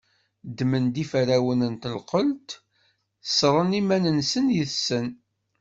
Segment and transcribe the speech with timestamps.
[0.47, 2.49] Ddmen-d iferrawen n tenqelt,
[3.29, 5.07] ssṛen iman-nsen yes-sen.